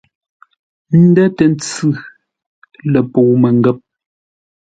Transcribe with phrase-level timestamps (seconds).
[1.01, 1.89] Ndə̂ tə́ ntsʉ
[2.91, 3.79] ləpəu məngə̂p.